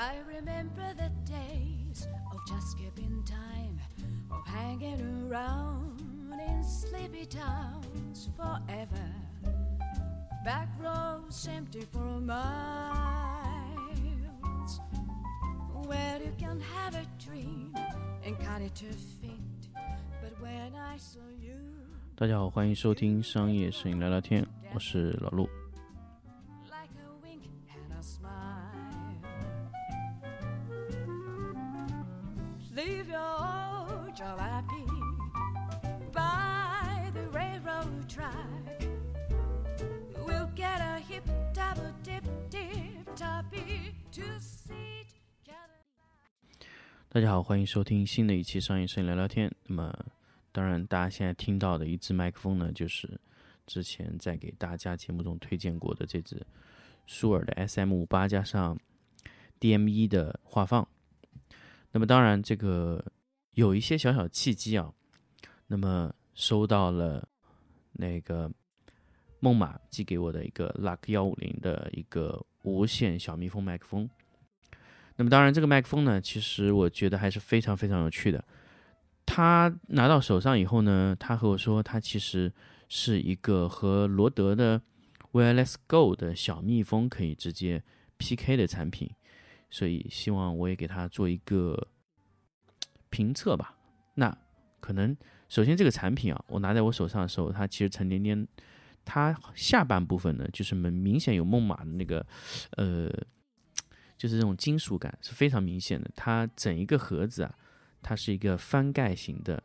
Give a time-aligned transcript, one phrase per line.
[0.00, 3.80] I remember the days of just skipping time,
[4.30, 6.00] of hanging around
[6.38, 9.10] in sleepy towns forever.
[10.44, 12.40] Back roads empty for miles,
[15.86, 17.74] where you can have a dream
[18.24, 19.68] and cut it to fit.
[20.22, 21.56] But when I saw you.
[22.14, 25.48] 大家好，欢迎收听商业摄影聊聊天，我是老陆。
[47.13, 49.53] 大家好，欢迎收听新的一期商业摄影聊聊天。
[49.65, 49.93] 那么，
[50.53, 53.19] 当然，大家现在听到的一支麦克风呢，就是
[53.67, 56.41] 之前在给大家节目中推荐过的这支
[57.05, 58.79] 舒尔的 SM 五八加上
[59.59, 60.87] DM 一的画放。
[61.91, 63.03] 那么，当然这个
[63.55, 64.93] 有一些小小契机啊。
[65.67, 67.27] 那么，收到了
[67.91, 68.49] 那个
[69.41, 74.09] 梦马寄给我的一个 Luck 幺五零的一个无线小蜜蜂麦克风。
[75.21, 78.43] 那么当然，这个麦克风呢，其实我觉得还是非常非常有趣的。
[79.23, 82.51] 他拿到手上以后呢，他和我说，他其实
[82.89, 84.81] 是一个和罗德的
[85.33, 87.83] Wireless Go 的小蜜蜂可以直接
[88.17, 89.11] PK 的产品，
[89.69, 91.87] 所以希望我也给他做一个
[93.11, 93.75] 评测吧。
[94.15, 94.35] 那
[94.79, 95.15] 可能
[95.49, 98.47] 首先这个产品啊，我拿在我手上的时候，它其实沉甸甸，
[99.05, 102.25] 它下半部分呢，就是明明显有梦马的那个
[102.77, 103.07] 呃。
[104.21, 106.07] 就是这种金属感是非常明显的。
[106.15, 107.51] 它整一个盒子啊，
[108.03, 109.63] 它是一个翻盖型的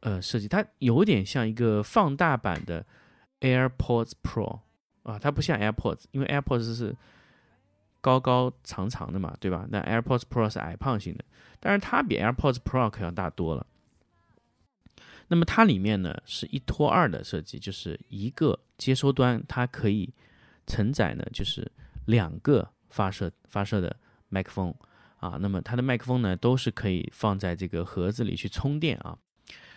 [0.00, 2.84] 呃设计，它有点像一个放大版的
[3.40, 4.58] AirPods Pro
[5.04, 6.96] 啊，它不像 AirPods，因为 AirPods 是
[8.00, 9.68] 高高长长的嘛，对吧？
[9.70, 11.24] 那 AirPods Pro 是矮胖型的，
[11.60, 13.64] 但是它比 AirPods Pro 可要大多了。
[15.28, 20.12] 那么它里面呢是一拖二的设计，就是一个接收端它可以
[20.66, 21.70] 承载呢，就是
[22.06, 22.72] 两个。
[22.90, 23.96] 发射发射的
[24.28, 24.74] 麦克风
[25.16, 29.16] 啊，那么它的麦克风呢都是可以放在这个盒子里去充电啊。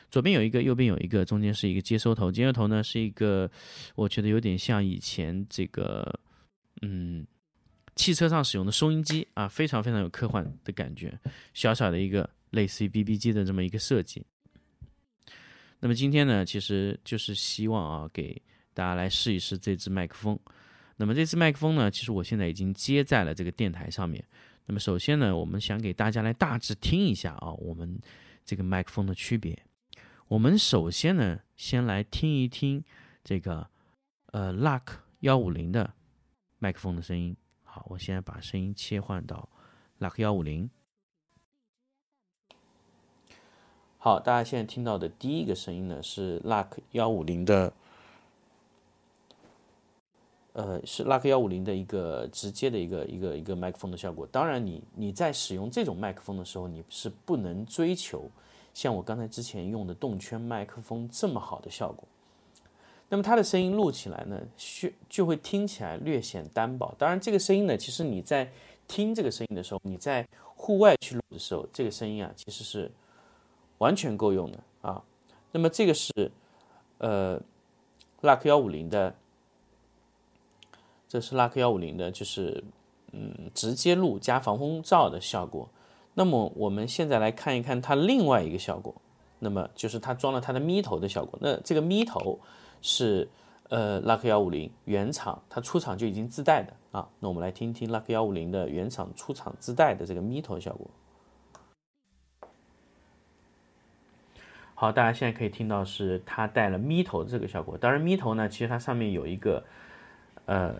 [0.09, 2.31] 左边有一个，右边有一个，中间是一个接收头。
[2.31, 3.49] 接收头呢是一个，
[3.95, 6.19] 我觉得有点像以前这个
[6.83, 7.25] 嗯
[7.95, 11.19] 汽车上使用的收音机啊，非常非常有科幻的感觉。
[11.55, 14.23] 小小的一个类似于 BB 机的这么一个设计。
[15.79, 18.39] 那么今天呢，其实就是希望啊，给
[18.75, 20.39] 大家来试一试这支麦克风。
[20.97, 24.23] 那么这次麦克风呢，其实我现在已经接在了这个电台上面。
[24.65, 27.99] 那么首先呢，我们想给大家来大致听一下啊，我们
[28.45, 29.65] 这个麦克风的区别。
[30.27, 32.83] 我们首先呢，先来听一听
[33.23, 33.67] 这个
[34.27, 34.83] 呃 Luck
[35.19, 35.93] 幺五零的
[36.59, 37.35] 麦克风的声音。
[37.63, 39.49] 好，我现在把声音切换到
[39.99, 40.69] Luck 幺五零。
[43.97, 47.73] 好，大家现在听到的第一个声音呢，是 Luck 幺五零的。
[50.53, 54.27] 呃，是 Luck 幺五零的一个直接的一个一个一个麦克风的效果。
[54.31, 58.29] 当然你，你在使用这种麦克风的时候，你是不能追求
[58.71, 62.03] 像我刚才之前用的动圈麦克风这么好的效果。
[63.09, 66.93] 那么它的声音录起来呢，就就会听起来略显单薄。
[66.99, 68.47] 当然，这个声音呢，其实你在
[68.87, 70.23] 听这个声音的时候，你在
[70.55, 72.91] 户外去录的时候，这个声音啊，其实是
[73.79, 75.03] 完全够用的啊。
[75.51, 76.31] 那么这个是
[76.99, 77.41] 呃
[78.21, 79.15] Luck 幺五零的。
[81.13, 82.63] 这是 Luck 幺五零的，就是
[83.11, 85.69] 嗯，直接录加防风罩的效果。
[86.15, 88.95] 那么我们现在来看一看它另外一个效果，
[89.37, 91.37] 那么就是它装了它的咪头的效果。
[91.39, 92.39] 那这个咪头
[92.81, 93.29] 是
[93.69, 97.07] 呃 Luck 幺五零原厂它出厂就已经自带的啊。
[97.19, 100.89] 那我们来听听 Luck 幺五零的原厂出厂自带的这个咪头效果。
[104.73, 107.77] 好，大家现在可以听到是它带了咪头的这个效果。
[107.77, 109.63] 当然，咪头呢，其实它上面有一个。
[110.45, 110.75] 呃，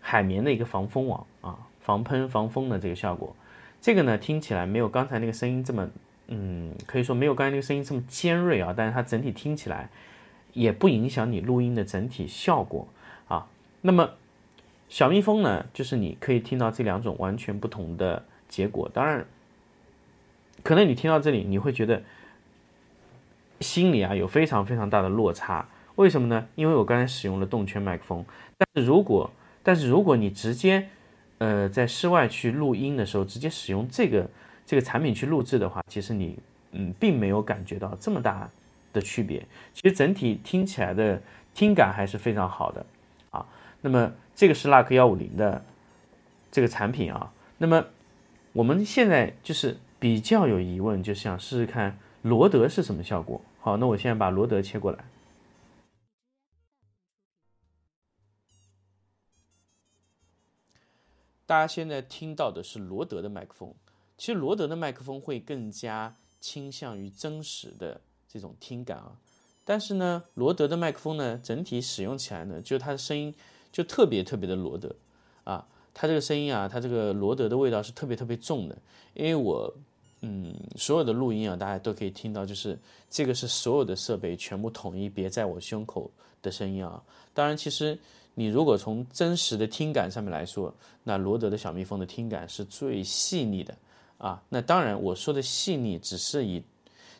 [0.00, 3.34] 海绵的一个防风网啊，防喷防风的这个效果，
[3.80, 5.88] 这个呢听起来没有刚才那个声音这么，
[6.26, 9.88] 嗯，可以说没有刚才那个声音这么尖锐啊，但是它整体听起来
[10.54, 12.88] 也不影响你录音的整体效果
[13.28, 13.46] 啊。
[13.82, 14.10] 那么
[14.88, 18.90] 小蜜蜂呢，就是你可以听到这两种完全不同的结果。
[18.92, 19.24] 当然，
[20.64, 22.02] 可能你听到这里你会觉得
[23.60, 25.68] 心里啊有非常非常大的落差。
[25.96, 26.46] 为什么呢？
[26.54, 28.24] 因为我刚才使用了动圈麦克风，
[28.56, 29.30] 但是如果
[29.62, 30.88] 但是如果你直接，
[31.38, 34.28] 呃，在室外去录音的时候，直接使用这个
[34.64, 36.38] 这个产品去录制的话，其实你
[36.72, 38.48] 嗯并没有感觉到这么大
[38.92, 39.44] 的区别。
[39.72, 41.20] 其实整体听起来的
[41.54, 42.86] 听感还是非常好的
[43.30, 43.44] 啊。
[43.80, 45.64] 那么这个是 Luck 幺五零的
[46.50, 47.32] 这个产品啊。
[47.58, 47.84] 那么
[48.52, 53.40] 我们现在就是比较有疑问，就想试试看罗德是什么效果。
[53.60, 54.98] 好，那我现在把罗德切过来。
[61.46, 63.72] 大家现在听到的是罗德的麦克风，
[64.18, 69.16] 其实罗德的麦克风会更加倾向于真实的这种听感啊。
[69.64, 73.32] 但是呢，罗德的麦克风呢，整体使用起来呢，就它的声音
[73.70, 74.92] 就特别特别的罗德
[75.44, 75.64] 啊，
[75.94, 78.76] 它这个声音啊，它这个罗德的味道是特别特别重的。
[79.14, 79.72] 因为我
[80.22, 82.76] 嗯，所有的录音啊，大家都可以听到，就是
[83.08, 86.10] 这个是所有的设备全部统一别在我胸口
[86.42, 87.00] 的声音啊。
[87.32, 87.96] 当然，其实。
[88.38, 90.72] 你如果从真实的听感上面来说，
[91.04, 93.74] 那罗德的小蜜蜂的听感是最细腻的
[94.18, 94.42] 啊。
[94.50, 96.62] 那当然，我说的细腻只是以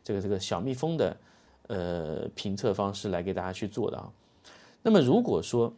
[0.05, 1.17] 这个这个小蜜蜂的
[1.69, 4.13] 呃评测方式来给大家去做的啊。
[4.83, 5.73] 那么如果说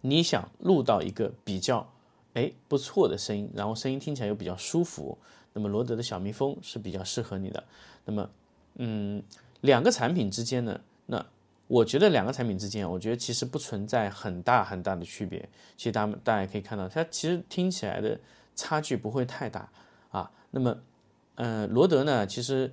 [0.00, 1.88] 你想录到一个比较
[2.34, 5.16] 哎不错的声音，然后声音听起来又比较舒服，
[5.52, 7.62] 那么罗德的小蜜蜂是比较适合你的。
[8.04, 8.28] 那么
[8.74, 9.22] 嗯，
[9.60, 10.80] 两个产品之间呢，
[11.68, 15.48] 我觉得两个产品之间，我觉得其实不存在很大很大的区别。
[15.76, 18.18] 其实大大家可以看到，它其实听起来的
[18.56, 19.70] 差距不会太大
[20.10, 20.30] 啊。
[20.50, 20.78] 那么，
[21.34, 22.72] 嗯，罗德呢，其实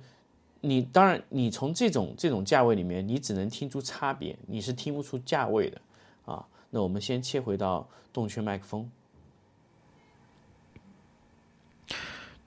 [0.62, 5.80] 你当然你从这种这种价位里面，你只能听出差别，你是听不出价位的
[6.24, 6.46] 啊。
[6.70, 8.90] 那我们先切回到动圈麦克风。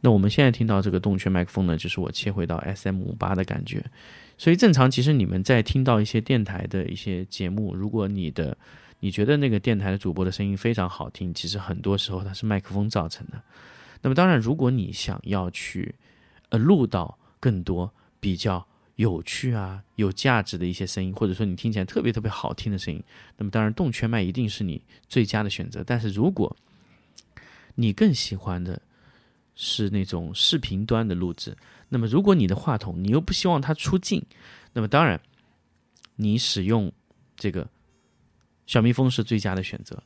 [0.02, 3.86] 那我们现在听到这个动圈麦克风呢，就是我切回到 S M 五八的感觉。
[4.40, 8.58] 所以正常，其实你们在听到一些电台的一些节目，如果你的
[9.02, 13.42] 你觉得那个电台的主播的声音非常好听，其实很多时候它是麦克风造成的。
[14.02, 15.94] 那么当然，如果你想要去
[16.48, 18.66] 呃录到更多比较
[18.96, 23.04] 有趣啊、有价值的一些声音，或者说你听起来特别特别好听的声音，
[23.38, 25.84] 那么当然动圈麦一定是你最佳的选择。
[25.86, 26.56] 但是如果
[27.76, 28.82] 你更喜欢的
[29.62, 31.54] 是那种视频端的录制。
[31.90, 34.26] 那么，如果你的话筒你又不希望它出镜，
[34.72, 35.20] 那么当然，
[36.16, 36.90] 你使用
[37.36, 37.68] 这个
[38.66, 40.02] 小蜜蜂是最佳的选择。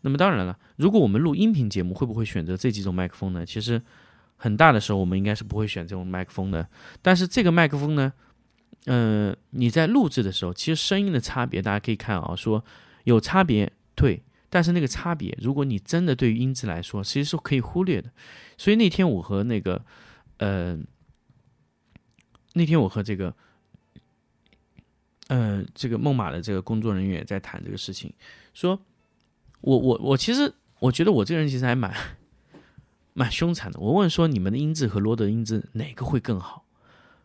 [0.00, 3.46] 那么当然了，如果我们录音频节目，会不会选择这几种麦克风呢？
[3.46, 3.80] 其实
[4.36, 6.68] 很大的时候，我们应该是不会选这种麦克风的。
[7.00, 8.12] 但是这个麦克风呢，
[8.86, 12.64] 嗯，你在录制的时候，其实声音的差别，大家可以看啊，说
[13.04, 14.20] 有差别，对。
[14.48, 18.10] 但是那个差别，如果你真的对于音质来说，其实是可以忽略的。
[18.56, 19.84] 所以那天我和那个，
[20.38, 20.78] 呃。
[22.58, 23.36] 那天我和这个，
[25.26, 28.10] 呃，这个梦马的这个工作人员也在谈这个事情，
[28.54, 28.80] 说，
[29.60, 31.94] 我我我其实我觉得我这个人其实还蛮
[33.12, 33.78] 蛮凶残的。
[33.78, 36.64] 我问说你们的音质和罗德音质哪个会更好？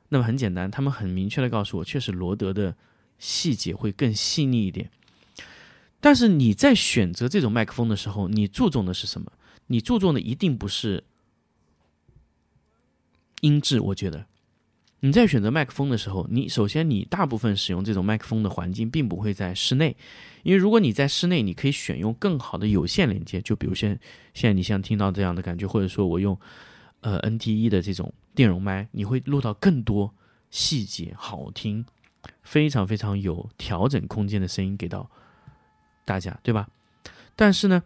[0.09, 2.75] 那么很简单，他们很明确的告诉我，确实罗德的
[3.17, 4.91] 细节会更细腻一点。
[6.01, 9.31] 但是你在选择这种麦克风的时候，你注重的是什么？
[9.67, 11.03] 你注重的一定不是
[13.39, 14.25] 音质，我觉得。
[15.03, 19.95] 你在选择麦克风的时候，你首先你大部分使用这种麦克风的环境并不会在室内，
[20.43, 23.99] 因为如果你在室内，你可以选用更好的有线连接，就比如现
[24.35, 26.37] 现在你像听到这样的感觉，或者说我用
[26.99, 30.13] 呃 NTE 的这种电容麦，你会录到更多
[30.51, 31.83] 细节、好听、
[32.43, 35.09] 非常非常有调整空间的声音给到
[36.05, 36.67] 大家，对吧？
[37.35, 37.83] 但是呢，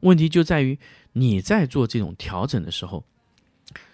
[0.00, 0.78] 问题就在于
[1.12, 3.04] 你在做这种调整的时候。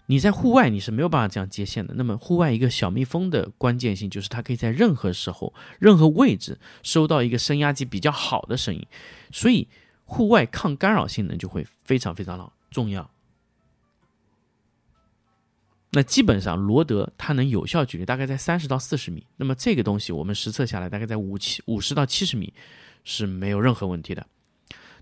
[0.07, 1.95] 你在户外你是没有办法这样接线的。
[1.95, 8.87] 那么户外一个小蜜蜂的关键性就是它可以在任何时候、任何位置收到一个声压级比较好的声音，
[9.33, 9.67] 所以
[10.05, 13.11] 户外抗干扰性能就会非常非常的重要。
[15.95, 22.53] 那基本上罗德它能有效距离大概在三十到四十米，那么这个东西我们实测下来大概在五七五十到七十米
[23.05, 24.27] 是没有任何问题的。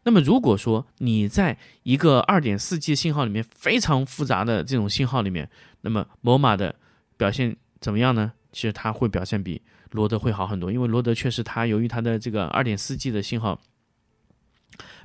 [0.05, 5.49] 那么，如果说你在一个二点四 G 信号里面非常复杂的这种信号里面，
[5.83, 6.75] 那么某马的
[7.17, 8.33] 表现怎么样呢？
[8.51, 13.61] 其实它会表现比罗德会好很多，因为罗德确实它由于它的这个二点四 G 的信号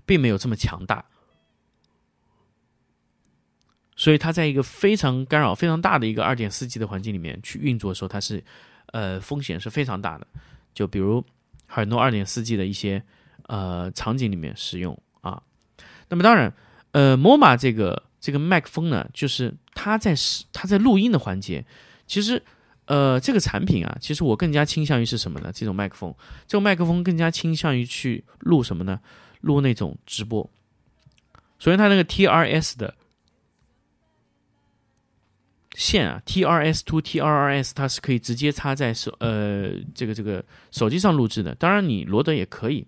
[0.05, 1.05] 并没有这么强大，
[4.07, 8.41] 所以它在一个非常干扰非常大的一个二点四 G 的环境里面去运作的时候，它是
[8.93, 10.25] 呃风险是非常大的。
[10.73, 11.21] 就比如
[11.65, 13.03] 很多二点四 G 的一些。
[13.49, 15.41] 呃，场景里面使用啊，
[16.09, 16.53] 那么当然，
[16.91, 21.65] 呃，摩马这个这个麦克风呢，就是它在使它在录音的环节，
[22.07, 22.43] 其实，
[22.87, 25.49] 呃，这个产品啊，其实我更加倾向于是什么呢？
[25.53, 26.13] 这种麦克风，
[26.45, 28.99] 这种麦克风更加倾向于去录什么呢？
[29.39, 30.43] 录那种直播。
[31.57, 32.93] 首先，它那个 TRS 的
[35.77, 41.53] 线啊，TRS to TRS，它是可以直接插在手呃这个这个手机上录制的。
[41.53, 42.87] 当然，你罗德也可以。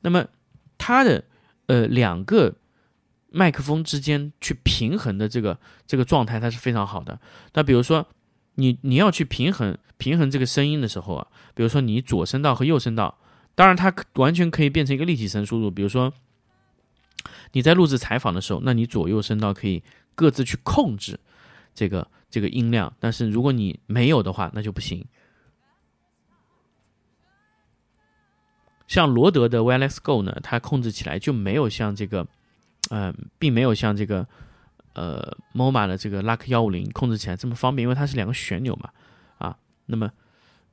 [0.00, 0.26] 那么，
[0.76, 1.22] 它的
[1.66, 2.52] 呃两个
[3.30, 5.56] 麦克风之间去平衡的这个
[5.86, 7.20] 这个状态，它是非常好的。
[7.54, 8.04] 那比如说，
[8.56, 13.16] 你你要去平衡平衡这个声音的时候啊，比如说你左声道和右声道，
[13.54, 15.70] 当然它完全可以变成一个立体声输入。
[15.70, 16.12] 比如说
[17.52, 19.84] 你在录制采访的时候，那你左右声道可以
[20.16, 21.20] 各自去控制
[21.74, 25.04] 这个这个音量，但是如果你没有的话，那就不行。
[28.86, 32.26] 像罗德的 Wireless Go 呢，它控制起来就没有像这个。
[32.90, 34.26] 嗯，并没有像这个
[34.92, 38.90] 呃 MoMA 的这个 Luck 幺五零控制起来这么方便，因为它是两个旋钮嘛，
[39.38, 40.10] 啊，那么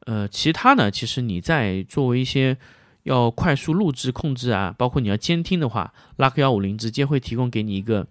[0.01, 2.57] 呃其他呢，其实你在作为一些
[3.03, 8.07] 要快速录制控制啊，包括你要监听的话，Luck 幺五零直接会提供给你一个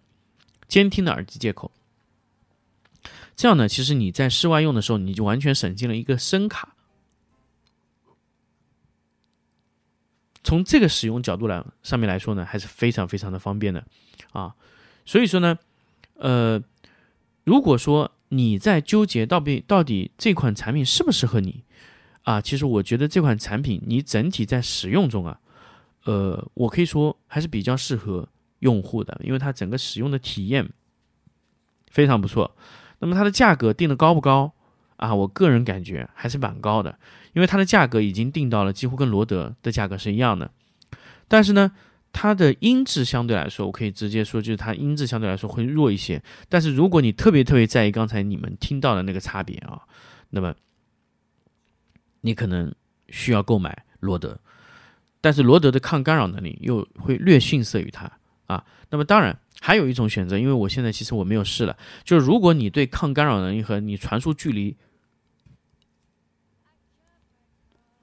[0.68, 1.70] 监听的耳机接口，
[3.38, 6.74] 这样呢，其实你在室外用的时候，你就完全省进了一个声卡。
[10.42, 13.86] 从这个使用角度来上面来说呢，还是非常非常的方便的，
[14.32, 14.52] 啊，
[15.06, 15.56] 所以说呢，
[16.14, 16.60] 呃，
[17.44, 21.62] 如果说你在纠结到底到底这款产品适不适合你，
[22.24, 25.38] 啊，其实我觉得这款产品你整体在使用中啊，
[26.06, 28.28] 呃，我可以说还是比较适合
[28.58, 30.68] 用户的，因为它整个使用的体验
[31.88, 32.56] 非常不错。
[33.00, 34.52] 那么它的价格定的高不高
[34.96, 35.14] 啊？
[35.14, 36.98] 我个人感觉还是蛮高的。
[37.34, 40.50] 因为它的价格已经定到了几乎跟罗德的价格是一样的，
[41.28, 41.70] 但是呢，
[42.10, 46.20] 它的音质相对来说，我可以直接说，就是它音质相对来说会弱一些。
[46.48, 49.82] 但是如果你特别特别在意刚才你们听到的那个差别啊，
[50.30, 50.52] 那么
[52.22, 52.74] 你可能
[53.08, 54.40] 需要购买罗德，
[55.20, 58.10] 但是罗德的抗干扰能力又会略逊色于它
[58.46, 58.64] 啊。
[58.90, 64.76] 那么当然还有一种选择，因为我现在其实我没有试了，就是如果你对抗干扰能力和你传输距离。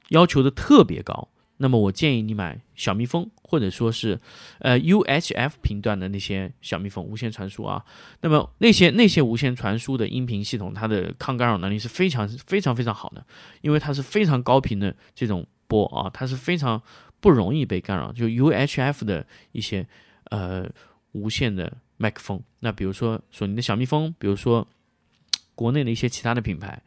[0.10, 4.22] 要求的特别高，那么我建议你买小蜜蜂，或者说是，
[4.60, 7.84] 呃 UHF 频段的那些小蜜蜂无线传输啊。
[8.22, 13.26] 那么那些那些无线传输的音频系统，它的抗干扰能力是非常非常非常好的，
[13.62, 16.80] 因为它是非常高频的这种波啊，它是非常
[17.20, 18.12] 不容易被干扰。
[18.12, 19.88] 就 UHF 的一些
[20.26, 20.70] 呃
[21.16, 24.68] 无线的麦克风，那比如说索尼的小蜜蜂，比如说
[25.56, 26.82] 国内的一些其他的品牌。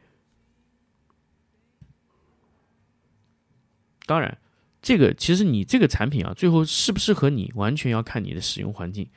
[4.05, 4.37] 当然，
[4.83, 9.09] 这个其实你这个产品啊，最后适不适合你，完全要看你的使用环境。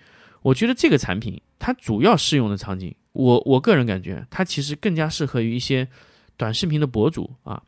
[0.42, 5.88] 我觉得这个产品它主要适用的场景，我我个人感觉它其实更加适合于一些
[6.38, 7.62] 短视频的博主啊，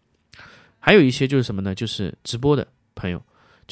[0.80, 1.76] 还有一些就是什么呢？
[1.76, 3.22] 就是直播的朋友。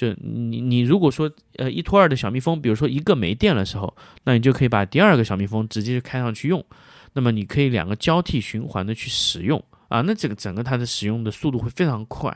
[0.02, 6.66] 就你你如果说呃一拖二的小蜜蜂，比如说一个没电的时候，那你就可以把第二个小蜜蜂直接开上去用，
[7.14, 12.36] 那么你可以两个交替循环的去使用啊，那这个整个它的使用的速度会非常快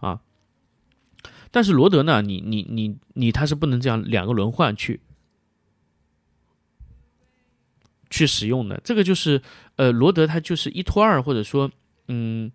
[0.00, 0.20] 啊。
[1.50, 2.20] 但是罗德呢？
[2.20, 5.00] 你你你你，它是不能这样两个轮换去
[8.10, 8.78] 去使用的。
[8.84, 9.40] 这个就是
[9.76, 11.70] 呃，罗德它就是一拖二，或者说
[12.08, 12.52] 嗯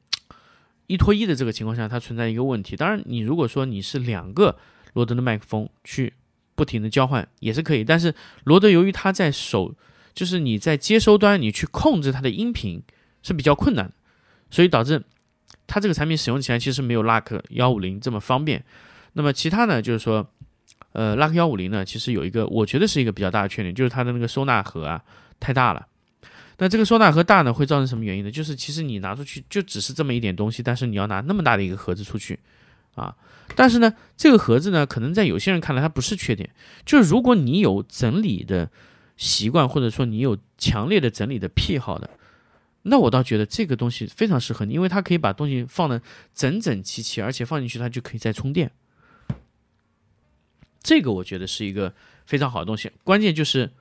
[0.92, 2.76] 一拖一的这个情况下，它存在一个问题。
[2.76, 4.58] 当然，你如果说你是两个
[4.92, 6.12] 罗德的麦克风去
[6.54, 7.84] 不停的交换也是可以。
[7.86, 9.74] 但是罗德由于它在手，
[10.14, 12.84] 就是你在接收端你去控制它的音频
[13.24, 13.94] 是比较困难的，
[14.50, 15.02] 所以导致
[15.66, 18.62] 它这个产品使用起来其实没有 Luck 幺五零这么方便。
[19.14, 20.28] 那么其他呢，就是说，
[20.92, 25.02] 呃，Luck 幺五零呢，其实有一个我觉得是一个比较大的缺点，就是它的那个收纳盒啊
[25.40, 25.88] 太大了。
[26.62, 28.30] 那这个收纳盒大呢，会造成什么原因呢？
[28.30, 32.38] 就是其实你拿出去就只是这么一点东西，但是你要拿那么大的一个盒子出去
[32.94, 33.18] 啊。
[33.56, 36.48] 但是呢，这个盒子呢，可能在有些人看来它不是缺点，
[36.86, 38.70] 就是如果你有整理的
[39.18, 42.08] 习惯，或者说你有强烈的整理的癖好的，
[42.84, 46.00] 那我倒觉得这个东西非常适合你，因为它可以把东西放的
[46.36, 48.72] 整整齐齐，而且放进去它就可以再充电。
[50.84, 51.92] 这个我觉得是一个
[52.28, 53.72] 非常好的东西，关键就是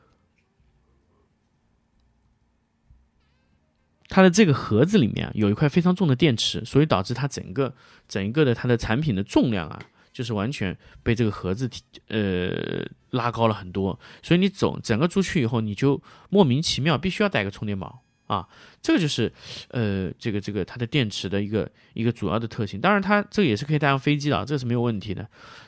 [4.10, 7.74] 它的这个盒子里面有一块非常重的电池，所以导致它整个
[8.06, 9.80] 整个的它的产品的重量啊，
[10.12, 11.70] 就是完全被这个盒子
[12.08, 18.46] 呃拉高了很多，所以你走整个出去以后，你就莫名其妙必须要带个充电宝啊，
[18.82, 19.32] 这个就是
[19.68, 22.78] 呃这个这个它的电池的一个一个主要的特性。
[22.78, 25.26] 当然，它这个也是可以带上飞机的，这个是没有问题的。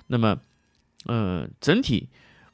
[0.08, 0.38] 那么。
[1.06, 2.08] 呃，整体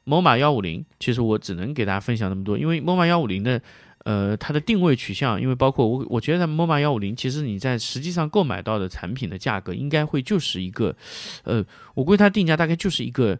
[0.07, 3.61] ，MoMA 幺五零，其实我只能给大家分享那么多，因为 MoMA 幺五零的，
[4.09, 10.97] 呃，它的定位取向，因为包括我，我觉得 MoMA 幺五零，其实你在实际上购买到的产品的价格，应该会就是一个，
[11.45, 11.63] 呃，
[11.93, 13.39] 我估计它定价大概就是一个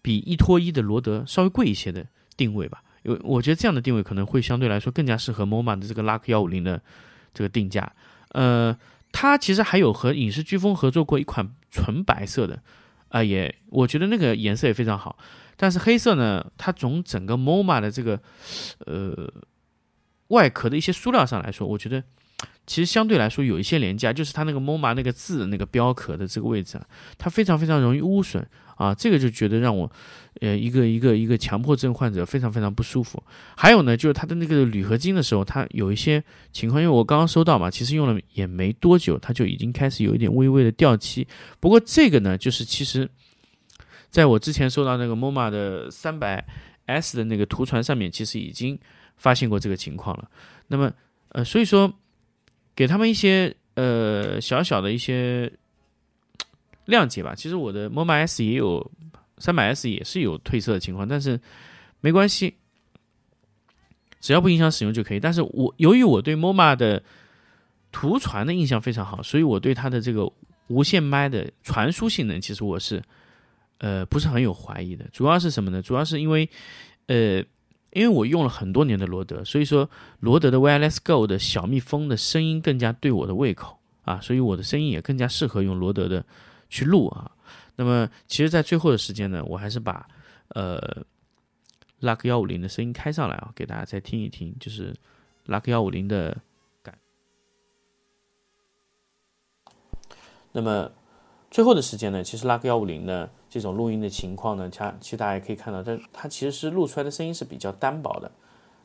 [0.00, 2.06] 比一拖一的罗德稍微贵一些的
[2.38, 6.80] 定位吧，因为我觉得这样的定位可能会相对来说更加适合 MoMA 的这个 Luck 幺五零的
[7.34, 7.92] 这个定价，
[8.30, 8.74] 呃，
[9.12, 12.62] 它其实还有和影视飓风合作过一款纯白色的。
[13.08, 15.18] 啊，也我觉得那个颜色也非常好。
[15.56, 18.20] 但是黑色呢，它从整个 MoMA 的这个
[18.84, 19.32] 呃
[20.28, 22.02] 外壳的一些塑料上来说，我觉得
[22.66, 29.90] 其实相对来说有一些廉价，就是它那个 MoMA 那个字那个标壳的这个位置啊，它非常非常容易污损啊，这个就觉得让我
[30.40, 33.22] 呃一个一个一个强迫症患者非常非常不舒服。
[33.56, 41.26] 还有呢，就是它的那个铝合金的时候，它有一些情况，因为我刚刚收到嘛，其实用了也没多久，它就已经开始有一点微微的掉漆。
[41.58, 43.08] 不过这个呢，就是其实。
[44.10, 46.42] 在我之前收到那个 MoMA 的三百
[46.86, 48.78] S 的那个图传上面，其实已经
[49.18, 50.30] 发现过这个情况了。
[50.66, 50.90] 那么，
[51.28, 51.92] 呃，所以说
[52.74, 55.52] 给他们一些呃小小的一些
[56.86, 57.34] 谅解吧。
[57.34, 58.90] 其实我的 MoMA S 也有
[59.36, 61.38] 三百 S 也是有褪色的情况，但是
[62.00, 62.56] 没关系，
[64.20, 65.20] 只要不影响使用就可以。
[65.20, 67.02] 但是我由于我对 MoMA 的
[67.92, 70.32] 图传的印象非常好，所以我对它的这个
[70.68, 73.02] 无线麦的传输性能，其实我是。
[73.80, 75.80] 呃，不是很有怀疑的，主要是什么呢？
[75.80, 76.50] 主要是因为，
[77.06, 77.40] 呃，
[77.92, 79.88] 因为我用了很多年的罗德，所以说
[80.20, 86.24] 罗德的 Wireless Go 的小蜜蜂的声音更加对我的胃口啊，所以我的声音也更加适合用罗德的
[86.68, 87.30] 去录啊。
[87.76, 90.06] 那么，其实，在最后的时间呢，我还是把
[90.48, 91.04] 呃
[92.00, 94.94] Luck 幺五零的声音开上来啊，给大家再听一听，就是
[95.46, 96.36] Luck 幺五零的
[96.82, 96.98] 感。
[100.52, 100.90] 那么。
[101.50, 108.30] 最后的时间呢，其实 Luck 幺五零呢这种录音的情况呢，它其实大家也可以看到，它它其实是录出来的声音是比较单薄的。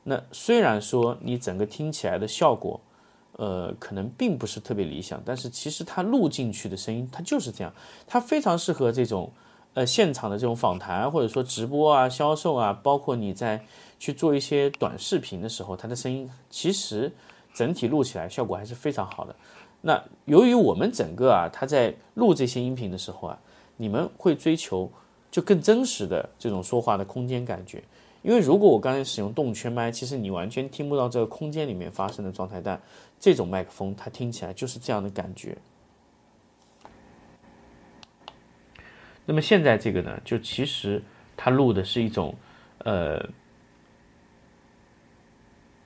[0.04, 2.80] 那虽然说你整个听起来的效果，
[3.38, 7.74] 呃，可能并不是特别理想，但是其实它录进去的声音它就是这样，
[8.06, 9.32] 它非常适合这种
[9.74, 13.66] 呃现场的这种访谈或者说直播啊、销售啊，包括你在
[13.98, 17.12] 去做一些短视频的时候，它的声音其实
[17.54, 19.36] 整体录起来效果还是非常好的。
[19.82, 23.40] 那由于我们整个啊，它在录这些音频的时候啊，
[23.78, 24.92] 你们会追求
[25.32, 27.84] 就更真实的这种说话的空间感觉。
[28.22, 32.62] 因为如果我刚才使用动圈麦，其实你完全听不到这个空间里面发生的状态。
[32.62, 32.82] 但
[33.20, 35.58] 这种麦克风它听起来就是这样的感觉。
[39.26, 41.02] 那么现在这个呢，就其实
[41.36, 42.34] 它录的是一种
[42.80, 43.26] 呃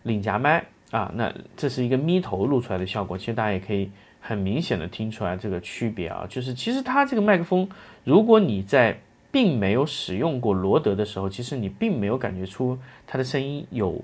[0.03, 0.65] 领夹麦。
[0.89, 3.91] 啊，那这是一个咪头录出来的效果，其实大家也可以
[4.27, 7.69] 很明显的听出来这个区别啊，就是其实它这个麦克风，
[8.03, 8.99] 如果你在
[9.31, 14.03] 并没有使用过罗德的时候，其实你并没有感觉出它的声音有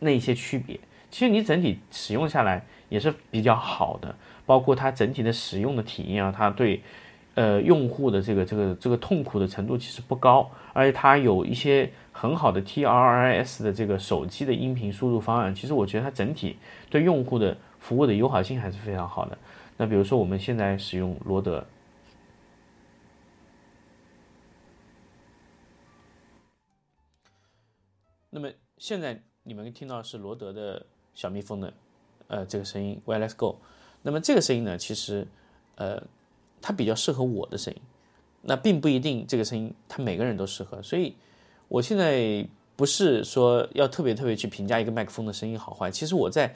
[0.00, 0.76] 那一些区别。
[1.10, 4.12] 其实你整体使用下来也是比较好的，
[4.44, 6.82] 包括它整体的使用的体验啊，它对
[7.34, 11.88] 呃用户的这个这个这个痛苦的程度其实不高，而且它有一些。
[12.18, 16.56] 很好的 TRIS 的这个手机的音频输入方案，其实我觉得它整体
[16.88, 17.54] 对用户的
[17.86, 19.38] 服务的友好性还是非常好的。
[19.76, 21.64] 那比如说我们现在使用罗德，
[28.28, 31.72] 那么现在你们听到是罗德的小蜜蜂的
[32.26, 33.60] 呃这个声音 Wireless Go，
[34.02, 35.24] 那么这个声音呢，其实
[35.76, 36.02] 呃
[36.60, 37.80] 它比较适合我的声音，
[38.42, 41.14] 那并不一定这个声音它每个人都适合，所以。
[41.68, 42.46] 我现在
[42.76, 46.54] 不是说要特别特别去评价一个麦克风的声音好坏，其实我在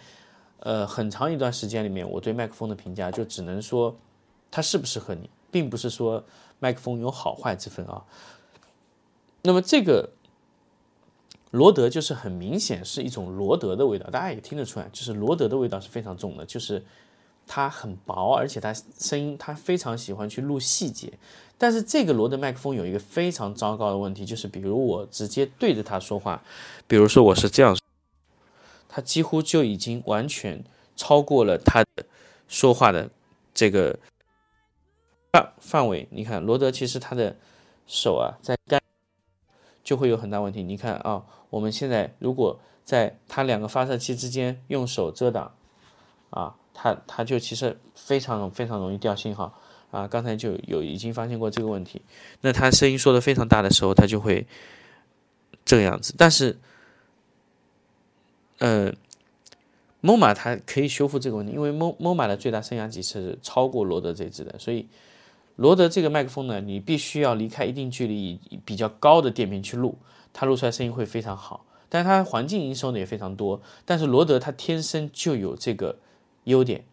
[0.61, 3.95] 呃很长一段时间里面，我对麦克风的评价就只能说
[4.51, 6.25] 它适不适合你，并不是说
[6.59, 8.03] 麦克风有好坏之分啊。
[9.43, 10.11] 那么这个
[11.51, 16.85] 罗德就是很明显是一种罗德的味道，大家也听得出来，就是罗德的味道是非常重的，就是
[17.47, 21.13] 它很薄，而且它声音它非常喜欢去录细节。
[21.59, 26.43] 但是这个罗德麦克风有一个非常糟糕的问题，就是比如我直接对着它说话，
[26.87, 27.77] 比如说我是这样，
[28.93, 30.65] 它几乎就已经完全
[30.97, 32.05] 超过了他的
[32.49, 33.09] 说话的
[33.55, 33.97] 这个
[35.33, 36.09] 范范围。
[36.11, 37.37] 你看罗德其实他的
[37.87, 38.83] 手啊在干，
[39.85, 40.65] 就会有很大问题。
[40.65, 45.55] 你看啊，我们现在如果在它两个发射器之间用手遮挡，
[46.31, 49.57] 啊，它它就其实非常非常容易掉信号。
[49.93, 52.01] 啊，刚才就有已经发现过这个问题。
[52.43, 54.47] 那他声音说的非常大的时候，他就会
[55.65, 56.15] 这个样子。
[56.17, 56.57] 但是，
[58.61, 58.93] 呃
[60.01, 64.87] ，MoMA 它可以修复这个问题，因为 Mo MoMA 的最大声压级是超过罗德这支的，所以
[65.57, 69.99] 罗德这个麦克风呢，你必须要离开一定距离，比较高的电频去录，
[70.33, 71.65] 它录出来声音会非常好。
[71.89, 73.61] 但是它环境音收呢也非常多。
[73.85, 75.99] 但是罗德它天生就有这个
[76.45, 76.85] 优点，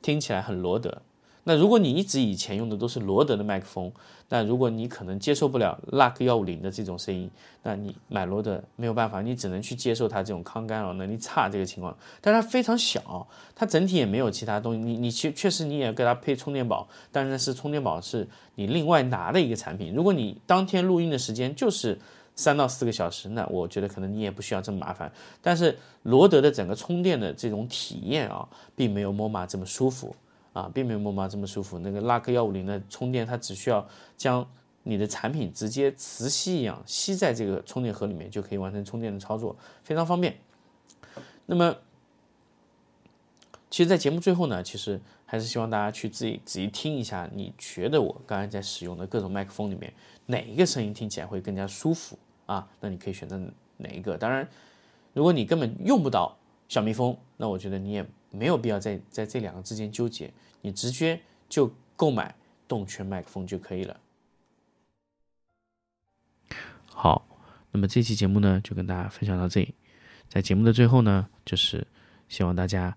[0.00, 1.02] 听起来很罗德。
[1.48, 3.92] 那如果你一直以前用的都是罗德的麦克风，
[4.28, 7.30] 那如果你可能接受不了 Luck 幺五零的这种声音，
[7.62, 11.96] 那你买罗德没有办法，你只能去接受它这种抗干扰能力差这个情况。
[12.20, 14.80] 但它非常小，它整体也没有其他东西。
[14.80, 19.94] 你你确确实你也给它配充电宝，但是是充电宝是你另外拿的一个产品。
[19.94, 21.96] 如果你当天录音的时间就是
[22.34, 25.12] 三到四个小时，那我觉得可能你也不需要这么麻烦。
[25.40, 30.12] 但是罗德的整个充电的这种体验啊，并没有 MoMA 这么舒服。
[30.56, 31.78] 啊，并没有木马这么舒服。
[31.80, 34.48] 那个拉克幺五零的充电，它只需要将
[34.84, 40.34] 你的产品直接磁吸一样吸在这个充电盒里面，就可以完成充电的操作，非常方便。
[41.44, 41.76] 那么，
[43.68, 49.92] 其实，在节目最后呢，其实还是希望大家去自己仔细听一下，你觉得我刚才在使用的各种麦克风里面，
[50.24, 52.66] 哪一个声音听起来会更加舒服啊？
[52.80, 53.38] 那你可以选择
[53.76, 54.16] 哪一个。
[54.16, 54.48] 当然，
[55.12, 56.34] 如果你根本用不到
[56.66, 60.32] 小蜜蜂，那我觉得你也没有必要在在这两个之间纠结。
[60.60, 62.34] 你直接就购买
[62.66, 64.00] 动圈麦克风就可以了。
[66.86, 67.26] 好，
[67.70, 69.74] 那么这期节目呢，就跟大家分享到这里。
[70.28, 71.86] 在节目的最后呢，就是
[72.28, 72.96] 希望大家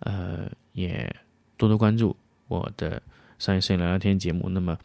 [0.00, 1.12] 呃也
[1.56, 2.14] 多多关注
[2.46, 3.02] 我的
[3.38, 4.48] 商业摄影聊聊天节目。
[4.48, 4.78] 那么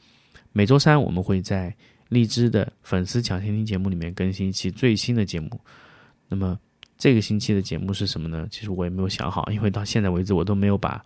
[0.51, 1.75] 每周三我们会在
[2.09, 5.59] 荔枝的粉丝抢先听节目里面更新一期最新的节目。
[6.27, 6.59] 那么
[7.03, 8.47] 这个星期的节目是什么呢？
[8.49, 11.03] 其实我也没有想好，因为到现在为止我都没有把。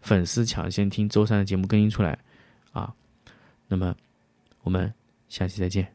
[0.00, 2.16] 粉丝抢先听周三的节目更新出来，
[2.70, 2.94] 啊，
[3.66, 3.92] 那么
[4.62, 4.94] 我们
[5.28, 5.92] 下期再见。